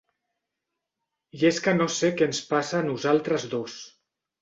[1.41, 3.81] I és que no sé què ens passa a nosaltres dos.